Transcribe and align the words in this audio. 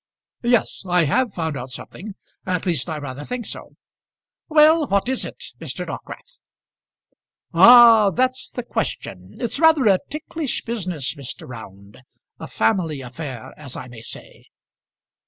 "Yes; 0.41 0.83
I 0.89 1.03
have 1.03 1.31
found 1.35 1.55
out 1.55 1.69
something. 1.69 2.15
At 2.47 2.65
least, 2.65 2.89
I 2.89 2.97
rather 2.97 3.23
think 3.23 3.45
so." 3.45 3.75
"Well, 4.49 4.87
what 4.87 5.07
is, 5.07 5.25
it, 5.25 5.43
Mr. 5.59 5.85
Dockwrath?" 5.85 6.39
"Ah! 7.53 8.09
that's 8.09 8.49
the 8.49 8.63
question. 8.63 9.35
It's 9.39 9.59
rather 9.59 9.85
a 9.85 9.99
ticklish 10.09 10.63
business, 10.65 11.13
Mr. 11.13 11.47
Round; 11.47 12.01
a 12.39 12.47
family 12.47 13.01
affair, 13.01 13.53
as 13.57 13.75
I 13.77 13.89
may 13.89 14.01
say." 14.01 14.45